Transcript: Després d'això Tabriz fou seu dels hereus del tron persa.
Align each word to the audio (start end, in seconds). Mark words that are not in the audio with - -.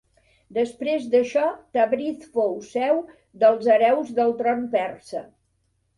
Després 0.57 1.03
d'això 1.15 1.43
Tabriz 1.77 2.25
fou 2.37 2.57
seu 2.71 3.03
dels 3.45 3.69
hereus 3.75 4.13
del 4.21 4.37
tron 4.41 4.65
persa. 4.77 5.27